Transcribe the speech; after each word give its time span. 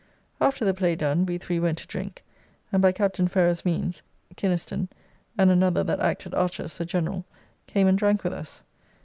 After 0.41 0.65
the 0.65 0.73
play 0.73 0.95
done, 0.95 1.27
we 1.27 1.37
three 1.37 1.59
went 1.59 1.77
to 1.77 1.85
drink, 1.85 2.23
and 2.71 2.81
by 2.81 2.91
Captain 2.91 3.27
Ferrers' 3.27 3.63
means, 3.63 4.01
Kinaston 4.35 4.87
and 5.37 5.51
another 5.51 5.83
that 5.83 5.99
acted 5.99 6.31
Archas, 6.31 6.79
the 6.79 6.85
General, 6.85 7.23
came 7.67 7.85
and 7.87 7.99
drank 7.99 8.23
with 8.23 8.33
us. 8.33 8.63